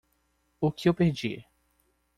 O 0.59 0.71
que 0.71 0.89
eu 0.89 0.95
perdi? 0.95 1.45